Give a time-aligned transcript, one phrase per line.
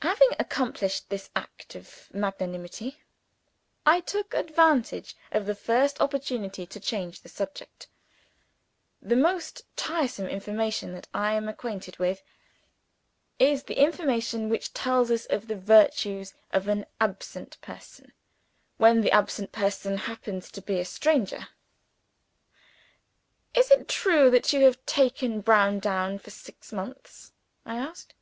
[0.00, 3.02] Having accomplished this act of magnanimity,
[3.84, 7.88] I took advantage of the first opportunity to change the subject.
[9.02, 12.22] The most tiresome information that I am acquainted with,
[13.40, 18.12] is the information which tells us of the virtues of an absent person
[18.76, 21.48] when that absent person happens to be a stranger.
[23.52, 27.32] "Is it true that you have taken Browndown for six months?"
[27.64, 28.14] I asked.